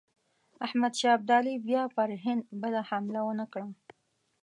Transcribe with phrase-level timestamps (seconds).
[0.65, 3.67] احمدشاه ابدالي بیا پر هند بله حمله ونه کړه.